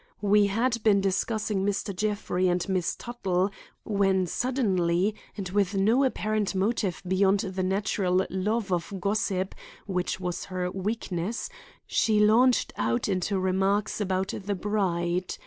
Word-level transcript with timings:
We 0.23 0.47
had 0.47 0.81
been 0.81 0.99
discussing 0.99 1.63
Mr. 1.63 1.95
Jeffrey 1.95 2.47
and 2.47 2.67
Miss 2.67 2.95
Tuttle, 2.95 3.51
when 3.83 4.25
suddenly, 4.25 5.13
and 5.37 5.47
with 5.49 5.75
no 5.75 6.03
apparent 6.03 6.55
motive 6.55 7.03
beyond 7.07 7.41
the 7.41 7.61
natural 7.61 8.25
love 8.31 8.71
of 8.73 8.99
gossip 8.99 9.53
which 9.85 10.19
was 10.19 10.45
her 10.45 10.71
weakness, 10.71 11.49
she 11.85 12.19
launched 12.19 12.73
out 12.77 13.07
into 13.07 13.37
remarks 13.39 14.01
about 14.01 14.29
the 14.35 14.55
bride. 14.55 15.35